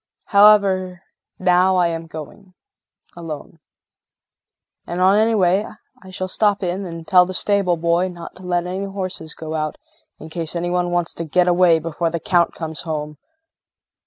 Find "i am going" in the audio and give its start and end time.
1.75-2.55